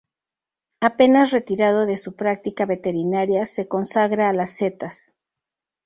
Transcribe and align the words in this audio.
Apenas 0.79 1.29
retirado 1.29 1.85
de 1.85 1.95
su 1.95 2.15
práctica 2.15 2.65
veterinaria, 2.65 3.45
se 3.45 3.67
consagra 3.67 4.29
a 4.31 4.33
las 4.33 4.49
setas. 4.49 5.13